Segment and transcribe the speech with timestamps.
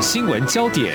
[0.00, 0.94] 新闻焦点，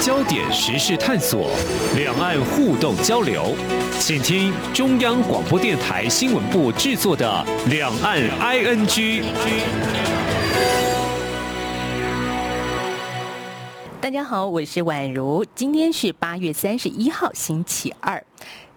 [0.00, 1.50] 焦点时事探索，
[1.96, 3.54] 两岸互动交流，
[3.98, 8.86] 请听中央广播电台新闻部制作的《两岸 ING》。
[14.00, 18.24] 大家好，我是宛如，今天是八月三十一号，星期二。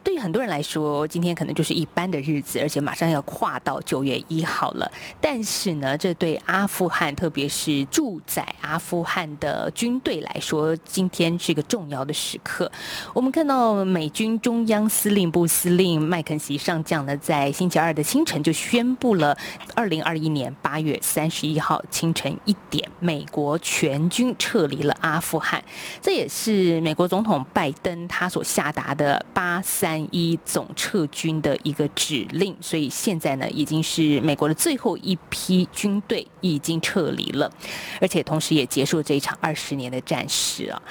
[0.04, 4.92] 对于很多人来说，今天可能就是一般的日子，而且马上要跨到九月一号了。
[5.20, 12.72] 但是呢，这对阿富汗，特别是驻在阿富汗的军队来说，今天是一个重要的时刻。
[13.14, 19.38] 我们看到美军中央司令部司令麦肯锡上将呢，在星期二的清晨就宣布了，
[19.76, 25.64] 二零二一年八月三十一号清晨一点，美国全军撤离了阿富汗。
[26.02, 29.91] 这也是美国总统拜登他所下达的八三。
[29.92, 37.52] 三一总撤军的一个指令，所以现在呢，已经是美国的最后一批军队已经撤离了，
[38.00, 40.82] 而且同时也结束了这一场二十年的战事啊。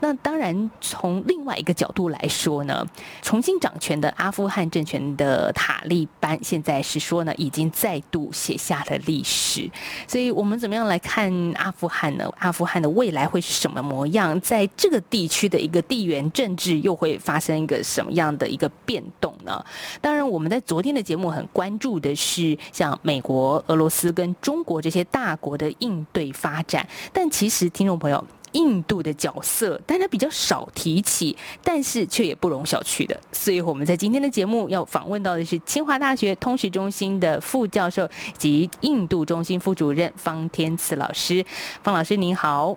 [0.00, 2.84] 那当然，从另外一个角度来说呢，
[3.22, 9.70] 重新掌权的阿富汗政权的塔利班，现在是说呢，已经再度写下了历史。
[10.08, 12.28] 所以我们怎么样来看阿富汗呢？
[12.38, 14.40] 阿富汗的未来会是什么模样？
[14.40, 19.64] 在这个地区的一个地缘政治又会发生一个什么样的一个变动呢？
[20.00, 28.24] 当然，我们在昨天的节目很关注的是像美国、俄罗斯跟中国这些大国的应对发展，但其实听众朋友。
[28.52, 33.14] 印度的角色，大家比较少提起，但是却也不容小觑的。
[33.30, 41.44] 所以我们在今天的节目要访问到的是清华大学通识中心的副教授及印度中心副主任方天赐老师。
[41.82, 42.74] 方老师您好。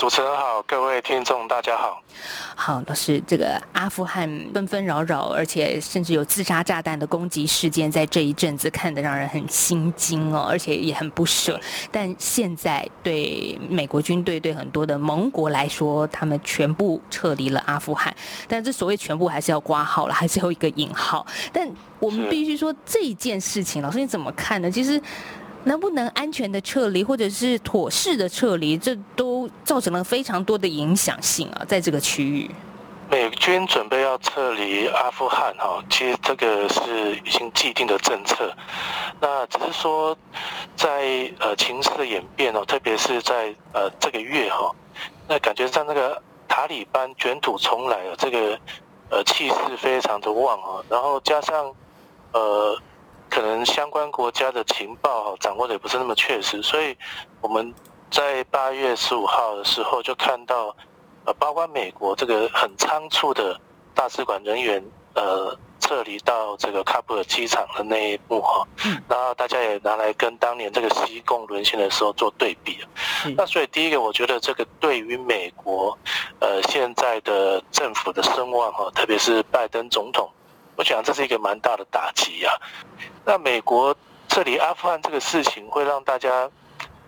[0.00, 2.02] 主持人好，各位听众大家好。
[2.54, 11.60] 好，老师，这个阿富汗纷纷扰扰，而且甚至有自杀炸弹的攻击事件，在这一阵子看得让人很心惊哦，而且也很不舍。
[11.92, 18.16] 但现在对美国军队、对很多的盟国来说，他们全部撤离了阿富汗。
[18.48, 21.26] 但这所谓全部还是要挂号了，还是有一个引号。
[21.52, 24.70] 但我们必须说这件事情，老师你怎么看呢？
[24.70, 24.98] 其实。
[25.64, 32.50] 能不能安全的撤离，或者是妥适的撤离，这都造成了非常多的影响性啊，在这个区域。
[33.10, 38.50] 美军准备要撤离阿富汗哈，其实这个是已经既定的政策。
[39.20, 40.16] 那只是说
[40.76, 44.70] 在，呃情势的演变哦，特别是在呃这个月哈，
[45.28, 48.58] 那感觉上那个塔利班卷土重来了，这个
[49.10, 51.74] 呃气势非常的旺啊，然后加上
[52.32, 52.78] 呃。
[53.30, 56.96] 可能相关国家的情报掌握的也不是那么确实，所以
[57.40, 57.72] 我们
[58.10, 60.74] 在八月十五号的时候就看到，
[61.24, 63.58] 呃，包括美国这个很仓促的
[63.94, 68.66] 大使馆人员呃撤离到这个喀布尔机场的那一幕哈，
[69.08, 72.78] 然后大家也拿来跟当年这个西贡沦陷的时候做对比。
[73.36, 75.96] 那所以第一个，我觉得这个对于美国
[76.40, 80.28] 呃现在的政府的声望哈，特别是拜登总统。
[80.80, 82.50] 我想这是一个蛮大的打击呀。
[83.22, 83.94] 那美国
[84.28, 86.50] 撤离阿富汗这个事情，会让大家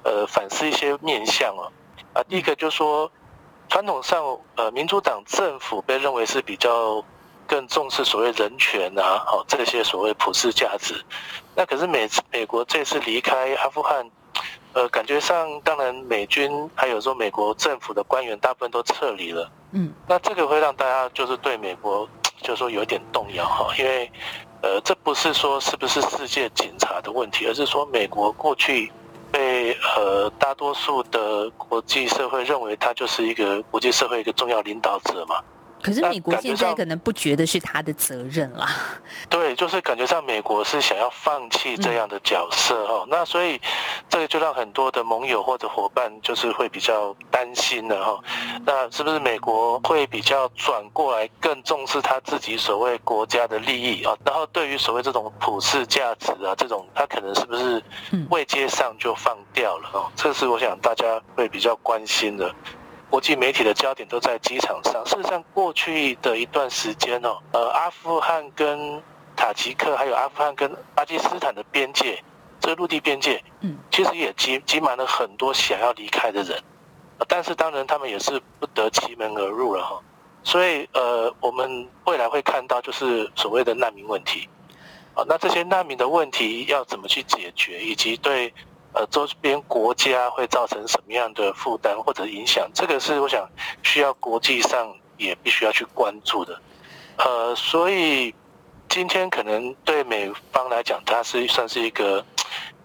[0.02, 1.72] 呃反思一些面向啊。
[2.12, 3.10] 啊，第一个就是说，
[3.70, 7.02] 传统上呃民主党政府被认为是比较
[7.46, 11.02] 更重视所谓人权啊，好这些所谓普世价值。
[11.54, 14.06] 那可是美美国这次离开阿富汗，
[14.74, 19.50] 呃，感觉上当然美军还有说美国政府的官员大部分都撤离了。
[19.70, 22.06] 嗯，那这个会让大家就是对美国。
[22.42, 24.10] 就说有点动摇哈，因为，
[24.62, 28.90] 呃，这不是说是不是世界警察的问题，而是说美国过去
[29.30, 35.36] 被呃大多数的国际社会认为他就是一个国际社会一个重要领导者嘛。
[35.82, 38.68] 可是美国现在可能不觉得是他的责任啦。
[39.28, 43.04] 对，就是感觉上美国是想要放弃这样的角色哈。
[43.08, 43.60] 那所以
[44.08, 48.24] 这个就让很多的盟友或者伙伴就是会比较担心了哈。
[48.64, 54.16] 那是不是美国会比较转过来更重视他自己所谓国家的利益啊？
[54.24, 57.82] 然后对于所谓这种普世价值啊，这种他可能是不是
[58.30, 60.10] 未接上就放掉了哦？
[60.14, 62.54] 这是我想大家会比较关心的。
[63.12, 65.04] 国际媒体的焦点都在机场上。
[65.04, 69.02] 事实上，过去的一段时间哦，呃，阿富汗跟
[69.36, 72.18] 塔吉克，还有阿富汗跟巴基斯坦的边界，
[72.58, 76.58] 这个陆地边界，嗯，其实也挤挤满了很多想要离开的人。
[77.28, 80.00] 但是当然，他们也是不得其门而入了哈。
[80.42, 84.48] 所以，呃，我们未来会看到就是所谓的难民问题。
[85.12, 88.54] 啊，那这些难民的问题要怎么去解决，以及对。
[88.94, 92.68] 呃，周边国家会造成什么样的负担或者影响？
[92.74, 93.48] 这个是我想
[93.82, 96.60] 需要国际上也必须要去关注的。
[97.16, 98.34] 呃，所以
[98.88, 102.24] 今天可能对美方来讲，它是算是一个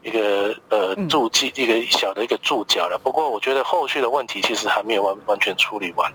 [0.01, 2.97] 一个呃注记一个小的一个注脚了。
[3.03, 6.09] 不过我觉得后续的问题其实还没有完完全处理完。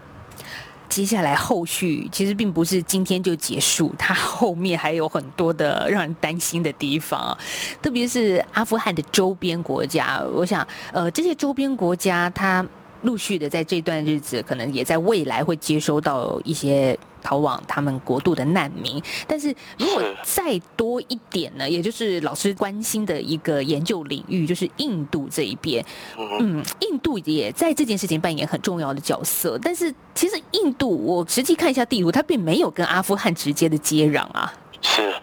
[0.92, 7.34] 接下来后续其实并不是今天就结束，它后面还有很多的让人担心的地方，
[7.80, 10.22] 特别是阿富汗的周边国家。
[10.34, 12.62] 我想，呃，这些周边国家它
[13.02, 16.98] 陆续的在这段日子，可能也在未来会接收到一些。
[17.24, 21.70] 逃往他们国度的难民，但是如果再多一点呢？
[21.70, 25.86] 也就是老师关心的一个研究领域，就是印度这一边。
[26.18, 29.56] 嗯，印度也在这件事情扮演很重要的角色。
[29.62, 34.52] 但是其实印度，我实际看一下地图，它并没有跟阿富汗直接的接壤啊。
[34.82, 35.14] 是，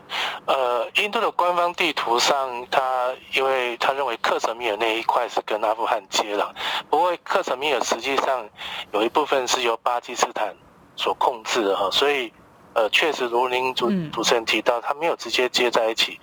[0.48, 6.50] 呃，印度的官方地图上，他因为他认为克什米尔那一块是跟阿富汗接壤，
[6.90, 8.50] 不过克什米尔实际上
[8.92, 10.56] 有一部分是由巴基斯坦。
[11.02, 12.30] 所控制的哈，所以
[12.74, 16.20] 呃，确实如您主主持人提到，他没有直接接在一起。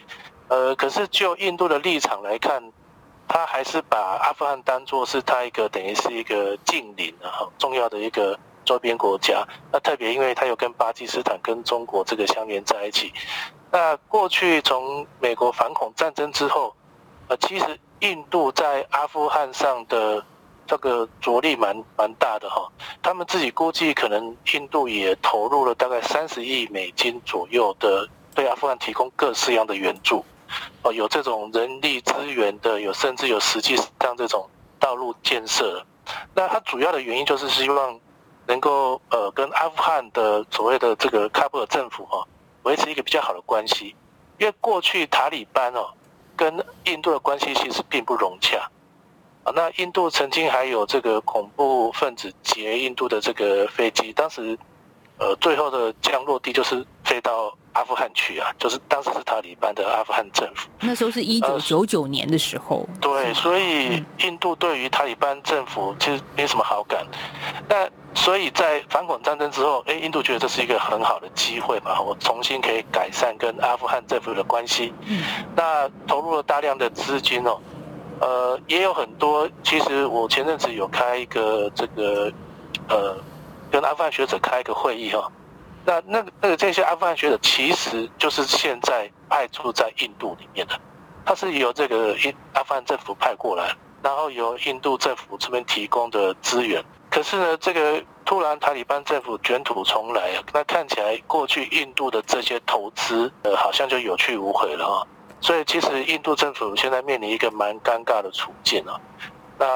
[0.48, 2.62] 呃，可是就印度的立场来看，
[3.26, 9.42] 他还是把阿富汗当做是他一个等于是一个近邻啊，哈，重要的一个周边国家。
[9.72, 13.10] 那特别因为他有跟巴基斯坦、跟中国这个相连在一起。
[13.72, 16.74] 那过去从美国反恐战争之后，
[17.28, 20.22] 呃，其实印度在阿富汗上的。
[20.68, 22.68] 这个着力蛮蛮大的哈，
[23.00, 28.04] 他们自己估计可能印度也投入了大概三十亿美金左右的
[28.34, 30.24] 对阿富汗提供各式样的援助，
[30.82, 34.44] 哦，有这种人力资源的，有甚至有实际上这种
[34.80, 35.86] 道路建设。
[36.34, 38.00] 那它主要的原因就是希望
[38.46, 42.26] 能够呃跟阿富汗的所谓的这个喀布尔政府哦
[42.62, 43.94] 维持一个比较好的关系，
[44.38, 45.88] 因为过去塔利班哦
[46.36, 48.58] 跟印度的关系其实并不融洽
[49.44, 49.52] 啊。
[49.54, 54.58] 那印度曾经还有这个恐怖分子劫印度的这个飞机，当时，
[55.18, 60.68] 呃，最后的降落地就是飞到阿富汗去啊，就是当时是塔利班的阿富汗政府。
[60.80, 62.86] 那时候是一九九九年的时候。
[62.94, 67.06] 呃、对，所以印度对于塔利班政府其实没什么好感。
[67.68, 74.92] 那所以在反恐战争之后，哎，印度觉得这是一个很好的机会嘛，我重新可以改善跟阿富汗政府的关系。
[75.06, 75.22] 嗯。
[75.54, 77.60] 那投入了大量的资金哦。
[78.18, 79.46] 呃，也有很多。
[79.62, 82.32] 其实我前阵子有开一个这个，
[82.88, 83.14] 呃，
[83.70, 85.30] 跟阿富汗学者开一个会议哈。
[85.84, 90.80] 那那个那个这些阿富汗学者，其实就是现在派驻在印度里面的，
[91.26, 93.70] 他是由这个印阿富汗政府派过来，
[94.02, 96.82] 然后由印度政府这边提供的资源。
[97.16, 105.00] 可是呢，这个突然塔利班政府卷土重来啊，那看起来过去印度的这些投资，呃，好像就有去无回了啊。
[105.40, 109.00] 所以，其实印度政府现在面临一个蛮尴尬的处境啊。
[109.58, 109.66] 那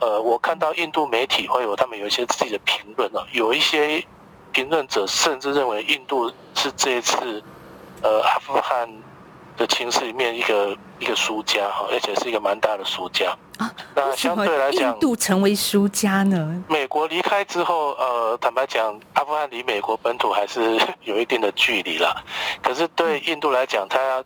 [0.00, 4.04] 呃，我看到印度媒体会有他们有一些自己的评论啊，有一些
[4.50, 7.40] 评论者甚至认为印度是这一次
[8.02, 8.92] 呃阿富汗
[9.58, 13.70] 的情势里面一个一个输家哈，而且是一个蛮大的输家啊。
[13.94, 16.64] 那相对来讲，印度成为输家呢？
[16.68, 22.24] 美国离开之后，呃，坦白讲，阿富汗离美国本土还是 有一定的距离啦。
[22.62, 24.24] 可是对印度来讲，他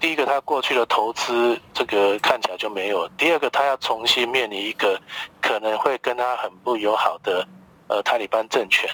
[0.00, 5.00] 第一个，他过去的投资这个看起来就没有；第二个，他要重新面临一个
[5.40, 7.46] 可能会跟他很不友好的
[7.86, 8.90] 呃塔利班政权。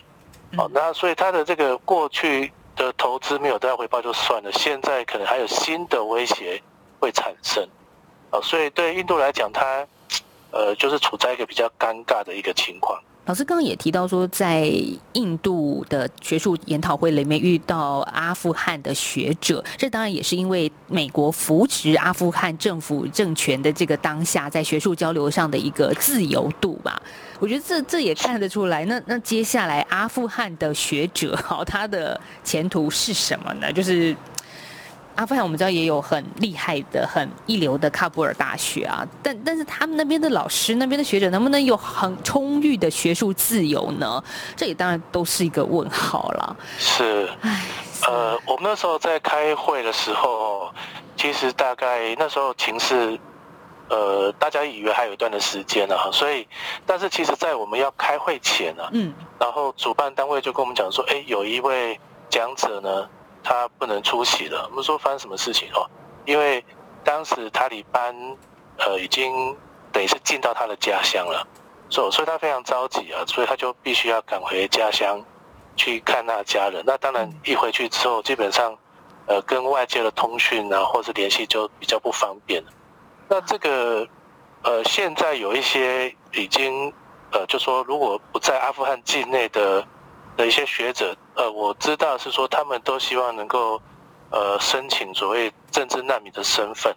[0.57, 6.63] 好，那所以他的这个过去的投资没有得到回报就算了，现在可能还有新的威胁
[7.01, 7.67] 会产生。
[8.31, 9.87] 啊，所以对印度来讲，它
[10.51, 13.01] 呃就是处在一个比较尴尬的一个情况。
[13.27, 14.71] 老师刚刚也提到说，在
[15.15, 27.01] 印度的学术研讨会里面遇到阿富汗的学者，这当然也是因为美国扶持阿富汗政府政权的这个当下，在学术交流上的一个自由度吧。
[27.41, 28.85] 我觉得这这也看得出来。
[28.85, 33.73] 那那接下来阿富汗的学者，好，他的前途是什么呢？
[33.73, 34.15] 就是。
[35.17, 44.23] 阿富汗我们知道也有很厉害的、很一流的喀布尔大学啊，但但是他们那边的老师、那边的学者能不能有很充裕的学术自由呢？
[44.57, 46.57] 这也当然都是一个问号了。
[46.79, 47.65] 是，唉，
[48.09, 50.69] 呃，我们那时候在开会的时候，
[51.17, 53.17] 其实大概那时候情势，
[53.89, 56.47] 呃，大家以为还有一段的时间呢，所以，
[56.85, 63.09] 但是其实在我们要开会前呢，嗯，然后主办单位就跟我们讲说，哎，有一位讲者呢。
[63.45, 64.67] 他不能出席了。
[64.71, 65.87] 我们说发生什么事情哦？
[66.25, 66.65] 因为
[67.05, 68.17] 当时塔利班
[68.79, 69.55] 呃已经
[69.93, 71.47] 等于是进到他的家乡了，
[71.91, 75.23] 所以所以他非常着急啊，所以他就必须要赶回家乡
[75.77, 76.83] 去看那家人。
[76.87, 78.75] 那当然一回去之后，基本上
[79.27, 82.73] 呃跟外界的通讯啊或是联系就比较不方便了。
[83.29, 84.09] 那这个
[84.63, 86.91] 呃现在有一些已经
[87.31, 89.87] 呃就说如果不在阿富汗境内的。
[90.37, 93.81] 的一些学者，呃，我知道是说他们都希望能够，
[94.31, 96.95] 呃，申请所谓政治难民的身份，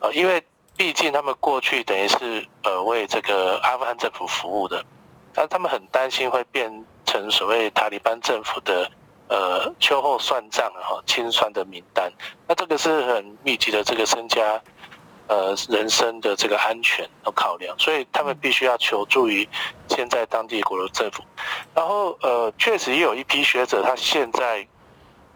[0.00, 0.42] 呃，因为
[0.76, 4.84] 毕竟他们过去等于是呃为这个阿富汗政府服务的，
[5.34, 8.90] 但他们很担心会变成所谓塔利班政府的
[9.28, 12.12] 呃秋后算账哈清算的名单，
[12.46, 14.60] 那这个是很密集的这个身家。
[15.28, 19.48] 呃，人身的这个安全的考量，所以他们必须要求助于
[19.88, 21.22] 现在当地国的政府。
[21.74, 24.66] 然后，呃，确实也有一批学者，他现在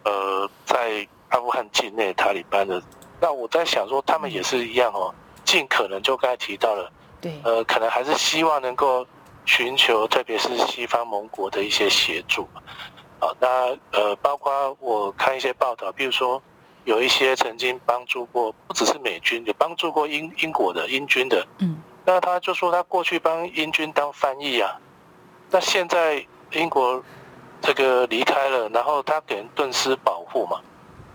[0.04, 2.82] 呃在阿富汗境内塔利班的。
[3.20, 5.14] 那我在想说，他们也是一样哦，
[5.44, 9.06] 尽可能就刚才提到了，对，呃，可能还是希望能够
[9.44, 12.46] 寻求，特别是西方盟国的一些协助。
[13.18, 16.42] 好，那呃，包括我看一些报道，比如说。
[16.84, 21.44] 有一些曾经帮助过，不只是美军，有帮助过英英国的英军的。
[21.58, 24.78] 嗯，那他就说他过去帮英军当翻译啊，
[25.56, 26.22] 那现在
[26.52, 27.02] 英国
[27.62, 30.60] 这个离开了，然后他给人顿失保护嘛，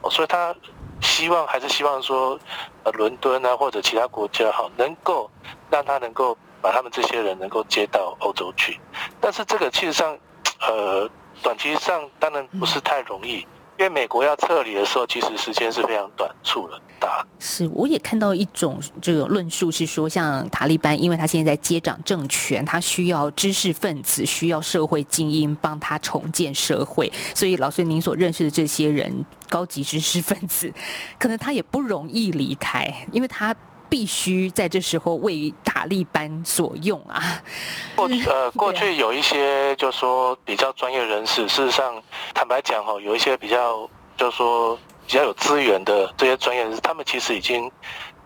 [0.10, 0.56] 所以他
[1.00, 2.40] 希望还是希望说，
[2.84, 5.30] 呃，伦敦啊或者其他国家哈，能够
[5.70, 8.80] 让他能够把他们这些人能够接到欧洲去，
[9.20, 10.18] 但是这个其实上，
[10.62, 11.08] 呃，
[11.44, 13.46] 短期上当然不是太容易。
[13.78, 16.82] 因为美国要撤离的时候，其实时间是非常短促的。
[17.02, 30.72] 大是，我也看到一种这个论述是说，像塔利班，因为他现在在接掌政权，他需要知识分子，需要社会精英帮他重建社会，所以老师您所认识的这些人，高级知识分子，
[31.20, 33.54] 可能他也不容易离开，因为他。
[33.92, 37.22] 必须在这时候为塔利班所用啊！
[37.94, 42.02] 过呃， 过去有一些就是说比较专业人士，事实上
[42.34, 44.80] 坦白讲哈，有一些比较就是说
[45.12, 47.70] 比较有资源的这些专业人士，他们其实已经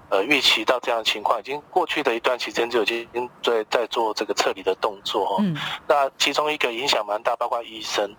[0.09, 5.37] 呃预期到这样的情况，已经过去的一段期间就已经在在做这个撤离的动作哈。
[5.39, 5.57] 嗯。
[5.87, 8.15] 那其中一个影响蛮大，包括医生。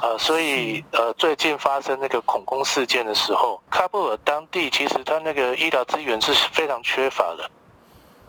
[0.00, 7.65] 呃，所以呃，最近发生那个恐攻事件的时候，喀布尔当地其实它那个医疗资源是非常缺乏的，我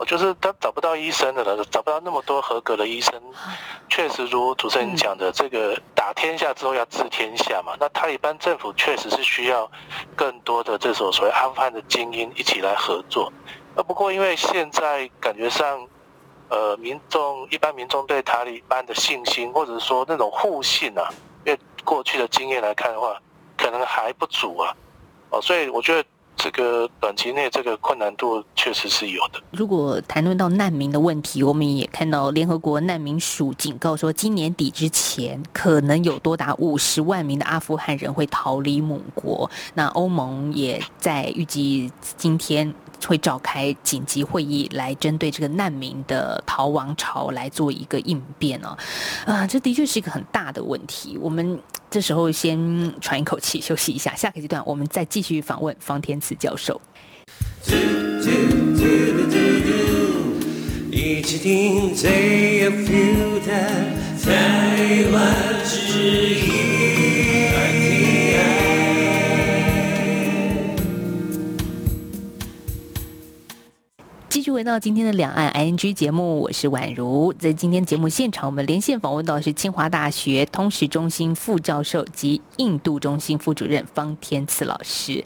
[0.06, 3.14] 就是他找不到医生的了，找不到那么多合格的医生。
[3.90, 9.70] 确实如主持人讲的，这个打天下之后要治天下嘛，那塔利班政府确实是需要
[10.16, 13.32] 更多的这种所谓阿富汗的精英一起来合作。
[13.76, 15.88] 呃，不过因为现在感觉上，
[16.50, 21.10] 呃，民众一般民众对塔利班的信心，或者说那种互信啊。
[21.46, 23.18] 因为过去的经验来看的话，
[23.58, 24.76] 可能还不足啊，
[25.30, 26.04] 哦，所以我觉得
[26.38, 29.42] 这个短期内这个困难度确实是有的。
[29.52, 39.50] 如果谈论到难民的问题，我们也看到联合国难民署警告说，今年底之前可能有多达五十万名的阿富汗人会逃离母国。
[39.74, 42.74] 那欧盟也在预计今天。
[43.06, 48.78] 会召开紧急会议来针对这个难民的逃亡潮来做一个应变哦，
[49.26, 51.18] 啊，这的确是一个很大的问题。
[51.22, 56.82] 我们这时候先喘一口气，休息一下，下个阶段我们再继续访问方天慈教授。
[60.90, 63.52] 一起听最有 feel 的
[64.24, 66.04] 台湾之
[66.36, 66.47] 音。
[74.58, 77.32] 回到今天的两岸 ING 节目，我是宛如。
[77.34, 85.24] 在今天节目现场，我们连线访问到的是清华大学通识中心副教授及印度中心副主任方天赐老师。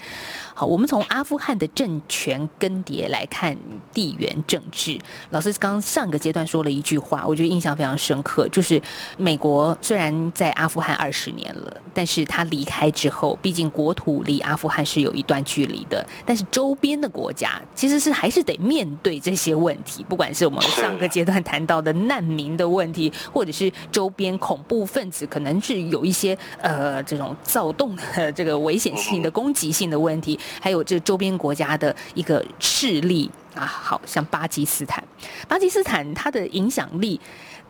[0.62, 3.58] 好，我们从阿富汗的政权更迭来看
[3.92, 4.96] 地缘政治。
[5.32, 8.80] 老师刚上个阶段说了一句话，我觉得印象非常深刻，就是
[9.18, 30.40] 美国虽然在阿富汗二十年了，但是他离开之后，毕竟国土离阿富汗是有一段距离的，但是周边的国家其实是还是得面对这些问题，不管是我们上个阶段谈到的难民的问题，或者是周边恐怖分子可能是有一些呃这种躁动的这个危险性的攻击性的问题。
[30.60, 35.04] 还有这周边国家的一个势力啊，好像巴基斯坦，
[35.48, 37.20] 巴基斯坦它的影响力，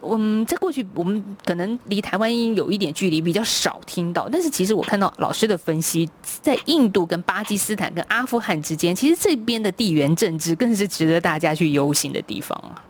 [0.02, 4.30] 嗯，在过去我们可能离台湾有一点距离，比较少听到。
[4.30, 12.82] 但是其实我看到老师的分析，在印度跟巴基斯坦跟阿富汗之间，其实这边的地缘政治更是值得大家去忧心的地方啊。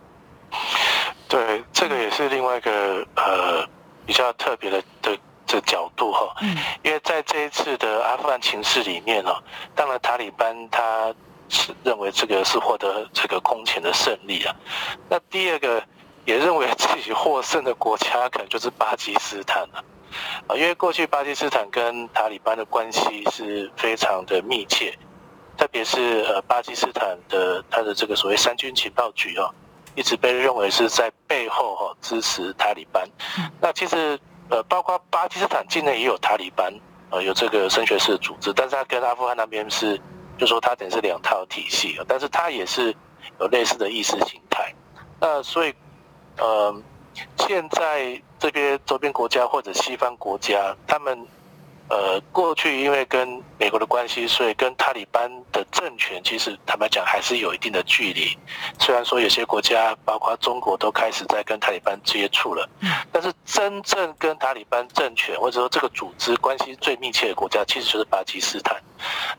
[1.28, 3.66] 对，这个也是另外一个呃
[4.06, 5.18] 比较特别的的。
[5.52, 6.36] 的角度哈，
[6.84, 9.32] 因为在这一次的阿富汗情势里面呢，
[9.76, 11.14] 当然塔利班他
[11.50, 14.56] 是认为这个是获得这个空前的胜利啊。
[15.10, 15.84] 那第二个
[16.26, 19.84] 也认为自己获胜的国家可能就是巴基斯坦了
[20.48, 24.98] 啊，因为过去巴基斯坦跟塔利班的关系是非常的密切，
[25.58, 29.50] 特别是呃巴基斯坦的他的这个所谓三军情报局啊，
[29.96, 33.06] 一直被认为是在背后哈支持塔利班。
[33.60, 34.20] 那其实。
[34.52, 36.72] 呃，包括巴基斯坦境内也有塔利班，
[37.10, 40.00] 呃，有这个升学士组织，但是他跟阿富汗那边是
[40.38, 42.96] 就说他等于是两套体系，但是他也是
[43.40, 44.72] 有类似的意识形态。
[45.20, 45.74] 那所以，
[46.38, 46.76] 呃，
[47.38, 51.28] 现在这边周边国家或者西方国家，他们。
[51.92, 58.38] 呃，过去因为跟美国的关系，所以跟塔利班的政权其实坦白讲还是有一定的距离。
[58.80, 62.66] 虽然说有些国家，包括中国，都开始在跟塔利班接触了，
[63.12, 68.82] 但是真正跟塔利班政权或者说这个组织关系最密切的国家，其实就是巴基斯坦。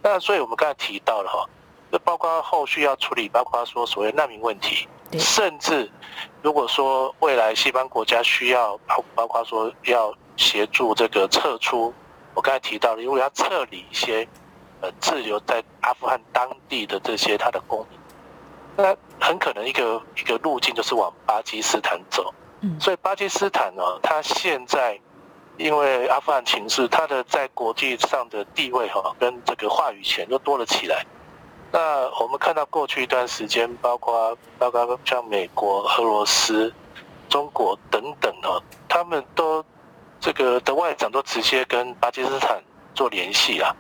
[0.03, 1.49] 那所以我们刚才提到了哈，
[1.91, 4.87] 就包括后续要处理，包括说所谓难民问题，
[5.19, 5.91] 甚至
[6.43, 11.95] 如果说未来西方国家需要，包包括说要协助这个撤出。
[12.35, 14.27] 我刚才提到了，因为要撤离一些
[14.81, 17.99] 呃滞留在阿富汗当地的这些他的公民，
[18.77, 22.33] 那很可能一个一个路径就是往巴基斯坦走。
[22.61, 24.99] 嗯，所以巴基斯坦呢，它现在
[25.59, 31.05] 因为阿富汗情势，它的在国际上的地位哈，跟这个话语权又多了起来。
[31.71, 36.73] 那我们看到过去一段时间，包括包括像美国、俄罗斯、
[37.29, 39.63] 中国等等哦，他们都。
[40.23, 42.63] 这个的外长都直接跟巴基斯坦
[42.95, 43.75] 做联系啊，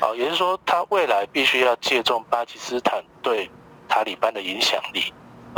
[0.00, 3.50] 啊，也就是说，他未来必须要借重巴基斯坦对
[3.86, 5.12] 塔利班的影响力。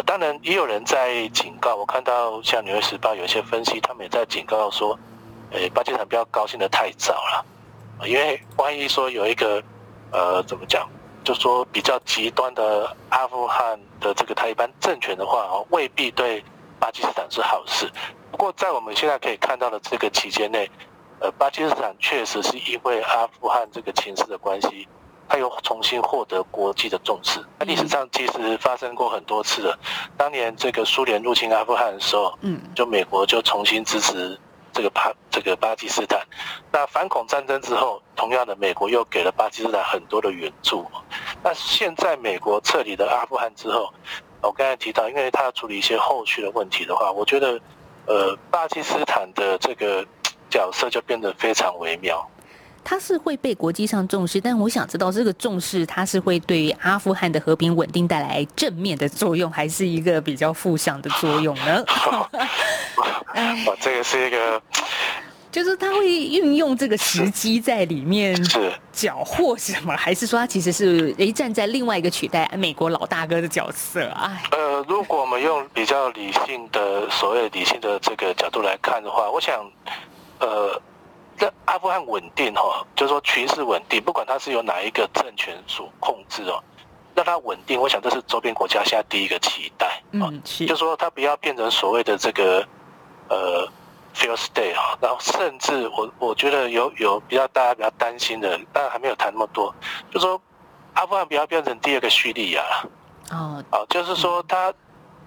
[0.04, 4.99] 当然，也有人在警告，我看到像《纽约时报》有一些分析，他们也在警告说，
[5.52, 7.47] 诶，巴基斯坦不要高兴得太早了，
[8.04, 9.62] 因为万一说有一个
[10.11, 10.88] 呃，怎么讲，
[11.23, 16.45] 就说比较极端的阿富汗的这个塔利班政权的话，哦，未必对
[16.78, 17.90] 巴基斯坦是好事。
[18.30, 20.71] 不过，在我们现在可以看到的这个期间内，
[21.21, 24.87] 呃，巴基斯坦确实是因为阿富汗这个情势的关系，
[25.28, 27.42] 它又重新获得国际的重视。
[27.59, 29.78] 那历史上其实发生过很多次了。
[30.16, 34.38] 当年这个苏联入侵阿富汗的时候，嗯，就美国就重新支持
[34.73, 36.21] 这个巴这个巴基斯坦。
[36.71, 40.85] 那反恐战争之后，同样的，美国又给了巴基斯坦很多的援助。
[41.42, 43.90] 那现在美国撤离了阿富汗之后，
[44.43, 47.61] 我刚才提到，因为他要处理一些后续的问题的话，我觉得。
[48.09, 50.06] 呃，巴基斯坦的这个
[50.49, 52.25] 角色就变得非常微妙。
[52.84, 61.82] 他是会被国际上重视，但我想知道这个重视，它是会对阿富汗的和平稳定带来正面的作用，还是一个比较负向的作用呢？
[62.13, 62.30] 哦，
[63.34, 64.63] 哦，这个是一个。
[65.56, 68.36] 就是他会运用这个时机在里面
[68.92, 74.06] 缴获什么，还是说他其实是诶站在另外一个取代美国老大哥的角色？
[74.10, 79.66] 哎，呃，如果我们用比较理性的所谓理性的这个角度来看的话，我想，
[80.40, 80.78] 呃，
[81.38, 86.62] 在阿富汗稳定哈，就是说局势稳定，不管它是由哪一个政权所控制哦，
[87.14, 90.02] 让它稳定，我想这是周边国家现在第一个期待。
[90.10, 92.62] 嗯，是，就是说它不要变成所谓的这个
[93.30, 93.66] 呃。
[94.17, 99.75] Fail state 啊，然后甚至我我觉得有有比较大家比较担心的，当然还没有谈那么多，
[100.11, 100.41] 就说
[100.95, 102.91] 阿富汗不要变成第二个叙利亚了。
[103.31, 104.73] 哦，啊，就是说他，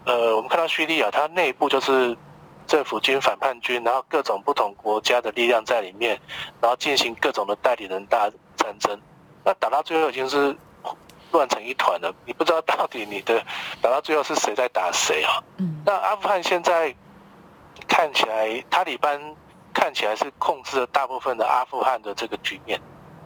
[0.06, 2.18] 呃，我们看到叙利亚，它内部就是
[2.66, 6.20] 政府军、反叛军，然后各种不同国家的力量在里面，
[6.60, 9.00] 然后进行各种的代理人大战争，
[9.46, 10.58] 那打到最后已经是
[11.32, 13.40] 乱成一团了，你不知道到底你的
[13.84, 15.38] 打到最后是谁在打谁啊？
[15.58, 16.96] 嗯，那阿富汗现在。
[17.90, 19.20] 看起来塔利班
[19.74, 22.80] 看起来是控制了大部分的阿富汗的这个局面，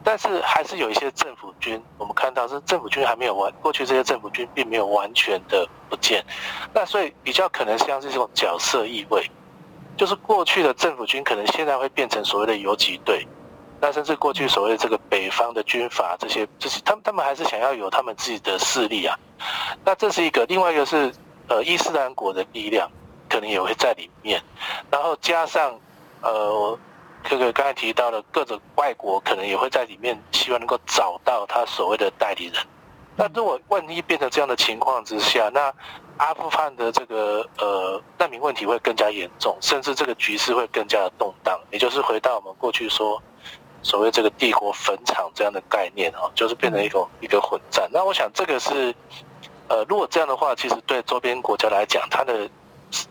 [0.03, 6.23] 但是还是有一些政府军，我们看到是政府军还没有完，过去这些政府军并没有完全的不见，
[6.73, 9.29] 那所以比较可能像是这种角色意味，
[9.95, 13.27] 就是过去的政府军可能现在会变成所谓的游击队，
[13.79, 19.17] 那甚至过去所谓的这个北方的军阀这些，就是他们他们还是想要有他们自己的势力啊，
[19.85, 21.13] 那这是一个，另外一个是
[21.47, 22.89] 呃伊斯兰国的力量。
[23.33, 24.39] 可能也会在里面，
[24.91, 25.79] 然后加上，
[26.21, 26.77] 呃，
[27.23, 32.63] 这个刚才提到的各种外国可能也会在里面，希望能够找到他所谓的代理人。
[33.15, 35.73] 那如果万一变成这样的情况之下，那
[36.17, 41.59] 阿富汗的这个呃难民问题会更加严重，甚至这个局势会更加的动荡。
[41.71, 43.19] 也就是回到我们过去说
[43.81, 47.89] 所谓这个帝国坟场这样的概念啊，就是变成一个一个混战。
[47.91, 48.93] 那我想这个是，
[49.69, 52.47] 呃，如果这样的话，其实对周边国家来讲，它的。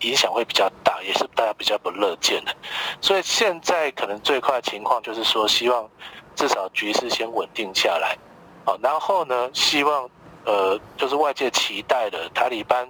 [0.01, 2.55] 影响会比较大，也是大家比较不乐见的。
[3.01, 5.89] 所以现在可能最快的情况就是说，希望
[6.35, 8.17] 至少局势先稳定下来，
[8.65, 10.09] 好，然后呢，希望
[10.45, 12.89] 呃，就是外界期待的塔利班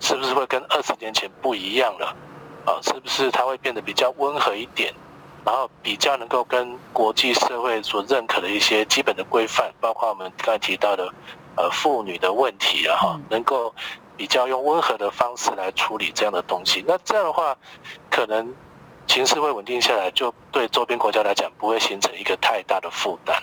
[0.00, 2.16] 是不是会跟二十年前不一样了？
[2.64, 4.92] 啊，是不是它会变得比较温和一点，
[5.44, 11.12] 然后比较能够跟国际社会所认可的一些基本的规范，包括我们刚才提到的
[11.56, 13.74] 呃妇女的问题啊，哈，能够。
[14.16, 17.56] 比较用温和的方式来处理这样的东西，那这样的话，
[18.10, 18.54] 可能
[19.06, 23.40] 情势会稳定下来，就对周边国家来讲不会形成一个太大的负担。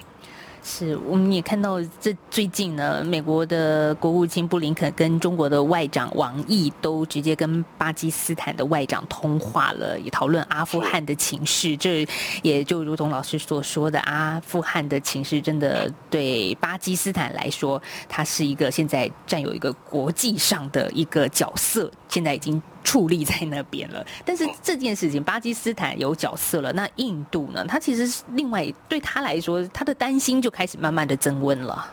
[0.66, 11.76] 是，我们也看到这最近呢，美国的国务卿布林肯跟中国的外长王毅都直接跟巴基斯坦的外长通话了，也讨论阿富汗的情势。
[11.76, 12.08] 这
[12.42, 22.62] 也就如同老师所说的，阿富汗的情势真的对巴基斯坦来说，它是一个现在占有一个国际上的一个角色，现在已经。
[22.84, 27.66] 矗立在那边了，但是这件事情，巴基斯坦有角色了，那印度呢？
[27.66, 31.92] 他其实是另外对他来说，他的担心就开始慢慢的增温了。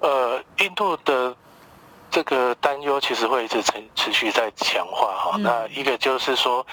[0.00, 1.34] 呃，印度的
[2.10, 5.36] 这个担忧其实会一直持持续在强化哈。
[5.38, 6.66] 那一个就是说，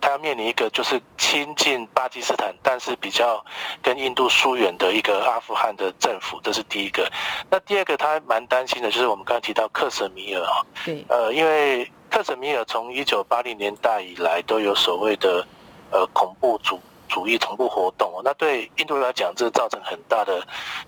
[0.00, 3.44] 他要面临一个就是亲近巴基斯坦，但是比较
[3.82, 7.10] 跟印度疏远的一个阿富汗的政府，这是第一个。
[7.50, 11.90] 那第二个，他蛮担心的就是我们刚刚提到克什米尔哈，对，呃，因为。
[12.08, 15.44] 克什米尔从一九八零年代以来都有所谓的
[15.90, 20.40] 呃恐怖主主义同步活动哦，那对印度来讲，这造成很大的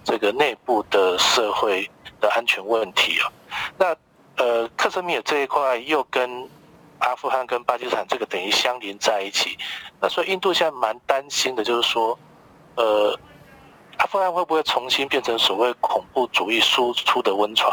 [0.05, 3.33] 这个内部的社会的安全问题啊。
[3.77, 3.97] 那
[4.37, 6.49] 呃克什米尔这一块又跟
[6.99, 9.57] 阿富汗跟巴基斯坦这个等于相连在一起，
[10.01, 12.19] 那所以印度现在蛮担心的，就是说
[12.77, 13.19] 呃
[13.99, 17.71] 阿富汗会不会重新变成所谓恐怖主义输出的温床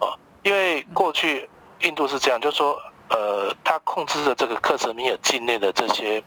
[0.00, 0.14] 啊？
[0.42, 1.48] 因为过去。
[1.80, 2.74] 印度是这样，就是说，
[3.10, 6.24] 呃，他控制着这个克什米尔境内的这些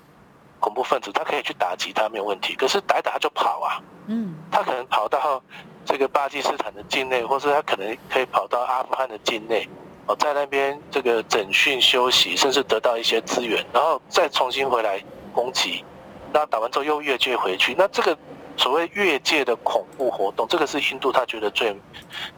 [0.60, 2.54] 恐怖分子，他可以去打击他没有问题。
[2.54, 5.42] 可是打一打他就跑啊，嗯，他可能跑到
[5.86, 9.68] 这个巴基斯坦的境内，或是他可能可以跑到阿富汗的境内，
[10.06, 15.84] 哦，在那边这个整训休息，甚至得到一些资源，然后再重新回来攻击。
[16.32, 18.16] 那打完之后又越界回去，那这个
[18.56, 21.76] 所谓越界的恐怖活动，这个是印度他觉得最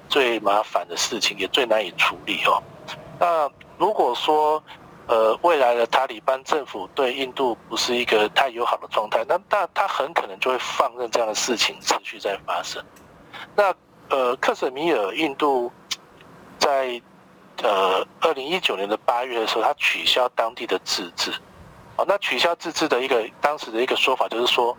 [0.07, 2.63] 最麻烦的事情，也最难以处理哦。
[3.19, 4.63] 那如果说，
[5.07, 12.81] 呃，未来的塔利班政府对印度不是一个太友好的状态，那那他很可能就会放任这样的事情持续在发生。
[13.55, 13.73] 那
[14.09, 15.71] 呃，克什米尔印度
[16.57, 17.01] 在
[17.61, 21.31] 呃二零一九年的八月的时候，他取消当地的自治。
[21.97, 24.75] 哦，那取消自治的一个当时的一个说法就是说，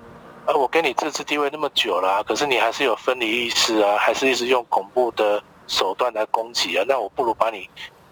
[0.47, 7.69] 呃，我给你自治地位那么久了，可是你还是有分离意识啊，还是一直用恐怖的手段来攻击啊，那我不如把你。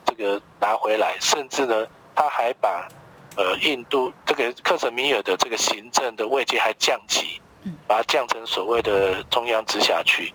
[0.06, 2.88] 这个拿回来，甚至呢，他还把
[3.36, 7.40] 呃印度这个克什米尔的这个行政的位阶还降级，
[7.86, 10.32] 把它降成所谓的中央直辖区。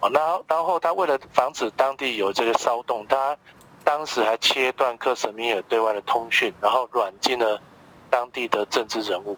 [0.00, 3.36] 哦，那然后他为了防止当地有这个骚动，他
[3.84, 7.60] 当时还切断克什米尔对外的通讯，然后软禁了
[8.10, 9.36] 当地的政治人物。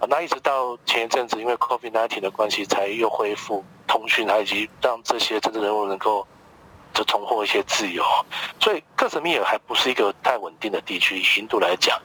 [0.00, 6.26] 啊，那一直到前一阵子，因为 COVID-19 的关系，才又恢复通讯，以及让这些政治人物能够。
[6.94, 8.02] 就重获一些自由，
[8.58, 12.00] 所以克什米尔还不是一个太稳定的地区，以印度来讲。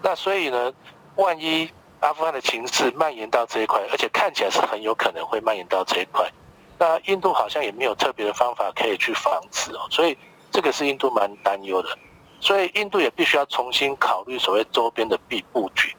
[0.00, 0.72] 那所以呢，
[1.16, 1.68] 万一
[2.00, 6.30] 阿富汗的情势蔓延到这一块，而且看起来是很有可能会蔓延到这一块，
[6.78, 9.86] 那印度好像也没有特别的方法可以去防止哦。
[9.90, 10.16] 所以
[10.50, 11.88] 这个是印度蛮担忧的。
[12.40, 15.94] 所以印度也必须要重新考虑所谓周边的必布局。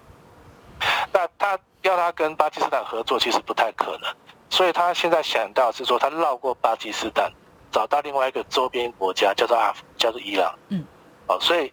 [1.11, 4.15] 那他要他跟巴基斯坦合作，其实不太可能。
[4.49, 7.31] 所以他现在想到是说，他绕过巴基斯坦。
[7.71, 10.57] 找到另外一个周边国家叫做阿富，叫做伊朗。
[10.69, 10.83] 嗯，
[11.27, 11.71] 哦，所以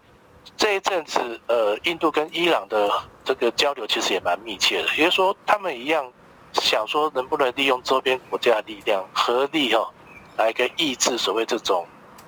[0.54, 2.90] 这一阵子，呃，印度跟伊朗的
[3.26, 6.10] 这个交流其实也蛮密切的，也就是说，他们一样
[6.52, 9.90] 想说能不能利用周边国家的力量合力哈，
[10.38, 11.84] 来个抑制所谓这种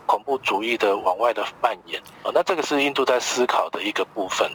[0.06, 2.02] 恐怖主义的往外的蔓延。
[2.24, 4.50] 哦，那这个是印度在思考的一个部分。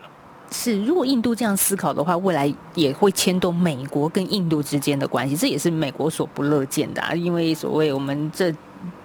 [0.52, 8.54] 是，如果印度这样思考的话，未来也会牵动美国跟印度之间的关系，这也是美国所不乐见的啊，因为所谓我们这。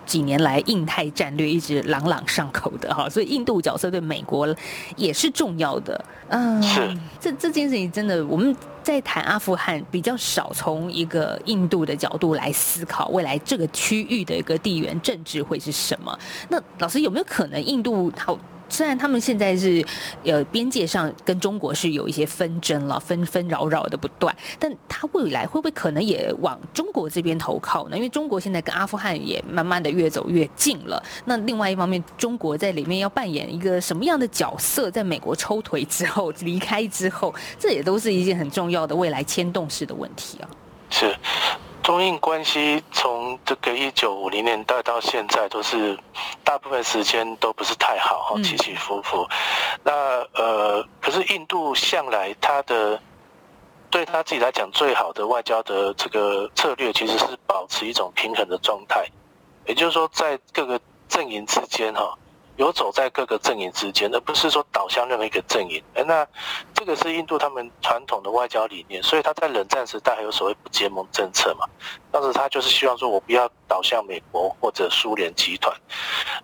[0.06, 4.48] 几年来，印太战略一直朗朗上口的哈，所以印度角色对美国
[4.96, 6.04] 也是重要的。
[6.28, 6.62] 嗯，
[7.20, 16.18] 这这件事情真的，我们在谈阿富汗比较少从一个印度的角度来思考未来这个区域的一个地缘政治会是什么。
[16.48, 18.38] 那老师有没有可能印度好？
[18.68, 19.84] 虽然他们现在是，
[20.24, 27.96] 呃，边界上跟中国是有一些纷争了，纷纷扰扰的不断，但他未来会不会可能也往中国这边投靠呢？
[27.96, 31.02] 因为中国现在跟阿富汗也慢慢的越走越近了。
[31.24, 34.90] 那另外一方面，中国在里面要扮演一个什么样的角色？
[34.90, 40.48] 在美国抽腿之后离开之后，这也都是一件很重要的未来牵动式的问题啊。
[40.90, 41.14] 是。
[41.88, 45.98] 中印关系从这个一九五零年代到现在，都是
[46.44, 49.26] 大部分时间都不是太好哈，起起伏伏。
[49.82, 53.00] 那呃，可是印度向来他的
[53.88, 59.06] 对他自己来讲最好的外交的这个策略，其实是保持一种平衡的状态。
[59.64, 62.14] 也就是说，在各个阵营之间哈，
[62.58, 65.82] 游走在各个阵营之间，而不是说倒向任何一个阵营。
[66.06, 66.26] 那
[66.74, 71.66] 这个是印度他们传统的外交理念，所以他在冷战时代还有所谓不结盟政策嘛。
[72.10, 75.74] 当时他就是希望说我不要倒向美国或者苏联集团。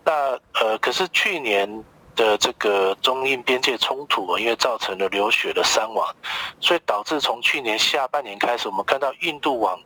[0.04, 6.14] 那呃，可是去年的这个中印边界冲突啊，因为造成了流血的伤亡，
[6.60, 9.80] 所以导致从去年下半年开始，我们看到印度往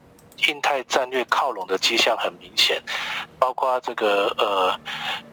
[0.46, 2.80] 印太战略靠拢的迹象很明显，
[3.38, 4.78] 包括这个呃，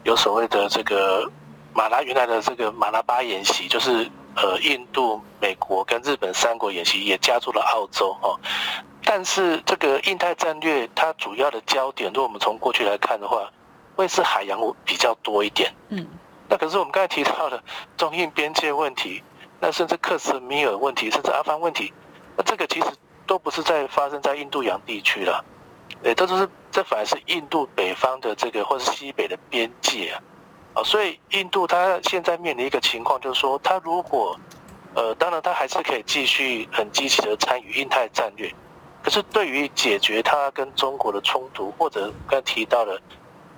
[0.02, 1.30] 有所谓的这个
[1.72, 8.38] 马拉原来的这个马拉巴演习，就是呃印度、美国跟日本三国演习，也加入了澳洲哦。
[9.04, 13.48] 但是这个印太战略它主要的焦点，如果我们从过去来看的话，
[13.94, 15.72] 会是海洋比较多一点。
[15.90, 16.04] 嗯，
[16.48, 17.62] 那可是我们刚才提到的
[17.96, 19.22] 中印边界问题，
[19.60, 21.92] 那甚至克什米尔问题，甚至阿富汗问题，
[22.36, 22.86] 那这个其实。
[23.26, 25.44] 都不是在发生在印度洋地区了，
[26.02, 30.22] 诶，这都是这反而是印度北方的这个或是西北的边界啊，
[30.74, 34.38] 啊，所以印度它现在面临一个情况，就是说，它如果，
[34.94, 38.52] 呃，当然它还是可以继续很积极的参与印太战略，
[39.02, 43.00] 可是对于解决它跟中国的冲突，或者刚才提到的，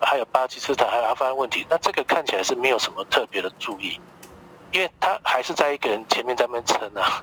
[0.01, 4.01] 还有巴基斯坦还有阿富汗问题，那这个看起来是没有什么特别的注意，
[4.73, 7.23] 因为它还是在一个人前面在那撑啊。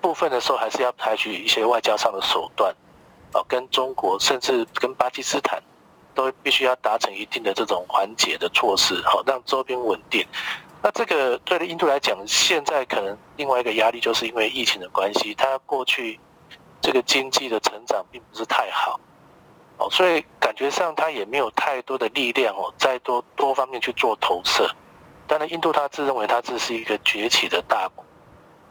[0.00, 2.74] 部分的时候还是要采取一些外交上的手段，
[3.32, 5.62] 啊，跟中国甚至跟巴基斯坦
[6.14, 10.26] 都必须要达成一定的这种缓解的措施，好让周边稳定。
[10.82, 16.18] 那这个对了印度来讲，现在可能另外一个压力就是因为疫情的关系，它过去
[16.80, 18.98] 这个经济的成长并不是太好，
[19.76, 24.68] 哦，所以感觉上它也没有太多的力量哦，再多多方面去做投射。
[25.26, 28.04] 当然，印度它自认为它这是一个崛起的大国。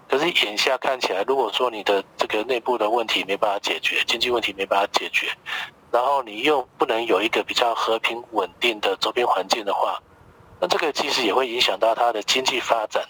[0.10, 5.28] 可是眼下看起来，如果说你的这个内部的问题没办法解决，经济问题没办法解决，
[5.92, 10.02] 然后你又不能有一个比较和平稳定的周边环境的话，
[10.60, 13.08] 那这个其实也会影响到它的经济发展，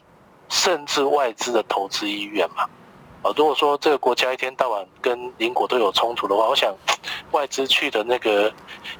[0.49, 2.65] 甚至外资的投资意愿嘛。
[3.21, 6.73] 啊，如果说这个国家一天到晚跟邻国都有冲突的话，我想
[7.31, 8.53] 外资去的那个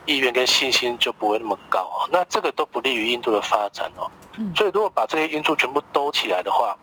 [0.06, 4.10] 意愿跟信心就不会那么高，那这个都不利于印度的发展哦。
[4.56, 6.78] 所以如果把这些因素全部兜起来的话，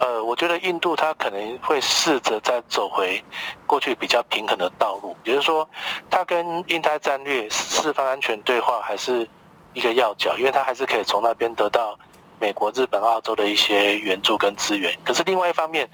[0.00, 3.22] 呃，我觉得印度它可能会试着再走回
[3.66, 5.68] 过去比较平衡的道路，比如说，
[6.08, 9.28] 它跟印太战略四方安全对话还是
[9.74, 11.98] 一个要角，因为它还是可以从那边得到
[12.40, 14.96] 美国、日本、澳洲的一些援助跟资源。
[15.04, 15.90] 可是另外一方面，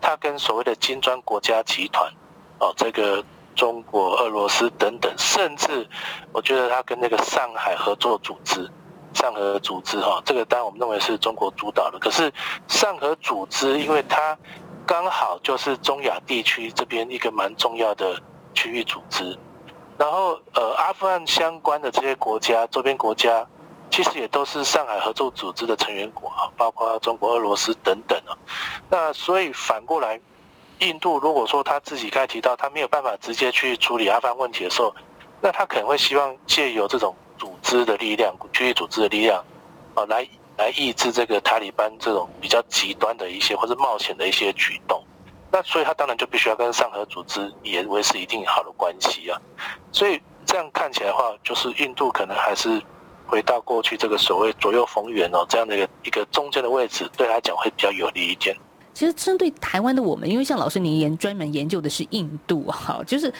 [0.00, 2.08] 它跟所谓的金砖国家集团，
[2.60, 3.24] 哦，这个
[3.56, 5.84] 中国、俄罗斯等等，甚至
[6.32, 8.70] 我觉得它跟那个上海合作组织。
[9.18, 11.98] 上合组织哈，这个当然我们认为是中国主导的。
[11.98, 12.32] 可是
[12.68, 14.38] 上合组织，因为它
[14.86, 18.16] 刚好就是中亚地区这边一个蛮重要的
[18.54, 19.36] 区域组织。
[19.98, 23.44] 然后呃，阿富汗相关的这些国家，周边国家
[23.90, 28.38] 其实也都是上海合作组织的成员国啊，包括中国、俄罗斯等等啊。
[28.88, 30.20] 那所以反过来，
[30.78, 34.94] 印度如果说他自己刚才提到他没有办法直接去处理阿富汗问题的时候，
[35.40, 37.12] 那他可能会希望借由这种。
[37.68, 39.44] 组织的力量，区域组织的力量，
[39.94, 40.26] 啊，来
[40.56, 45.04] 来抑制这个塔利班这种比较极端的一些或者冒险的一些举动。
[45.52, 49.38] 那所以他当然就必须要跟上合组织也维持一定好的关系啊。
[49.92, 52.82] 所以这样看起来的话，就是印度可能还是
[53.26, 58.56] 回到过去这个所谓左右逢源哦这样的一个一个中间的位置，对他讲会比较有利一点。
[58.94, 63.30] 其实针对台湾的我们，因为像老师您研专门研究的是印度哈，就是。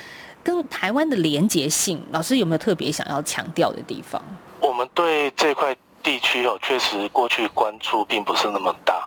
[0.42, 4.22] 跟台湾的连结性，老师有没有特别想要强调的地方？
[4.60, 9.06] 我们对这块地区哦，确实过去关注并不是那么大。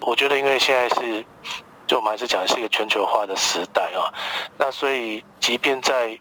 [0.00, 1.24] 我觉得，因为现在是，
[1.86, 4.10] 就我们还是讲是一个全球化的时代啊，
[4.58, 6.18] 那所以，即便在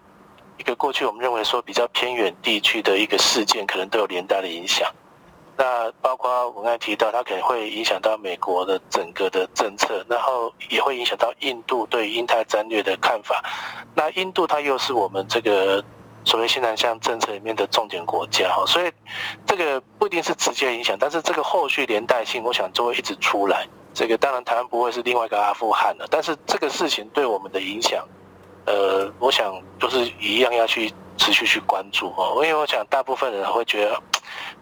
[0.58, 4.88] 一个过去我们认为说比较偏远地区的一个事件，可能都有连带的影响。
[5.62, 13.43] 那包括我刚才提到，它可能会影响到美国的整个的政策，然后也会影响到印度对印太战略的看法。
[13.93, 15.84] 那印度它又是我们这个
[16.26, 18.91] 所谓新南向政策里面的重点国家哈，所以
[19.45, 23.67] 这个不一定是直接影响，但是这个后续连带性，我想就会一直出来。
[23.93, 28.04] 这个当然台湾不会是另外一个阿富汗了，但是这个事情对我们的影响，
[28.65, 33.97] 呃，我想就是一样要去持续去关注哦，因为我想大部分人会觉得。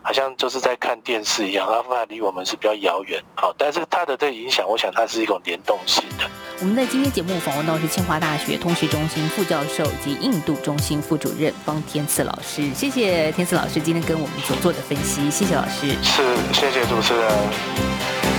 [0.02, 6.24] 好像就是在看电视一样，阿富汗离我们是比较遥远，好，但是它的这影响，我想它是一种联动性的。
[6.62, 15.89] 我们在今天节目访问到是清华大学通识中心副教授及印度中心副主任方天赐老师，谢谢天赐老师今天跟我们所做的分析，谢谢老师。
[16.02, 17.30] 是，谢谢主持人。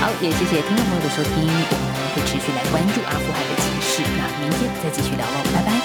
[0.00, 5.79] 好，也谢谢听众朋友的收听，我们会持续来关注阿富汗的情势，那明天再继续聊喽，拜拜。